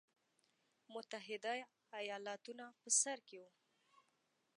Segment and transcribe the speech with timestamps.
[0.93, 1.53] متحده
[1.99, 3.49] ایالتونه په سر کې وو.